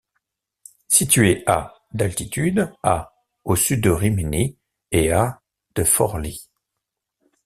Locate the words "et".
4.91-5.11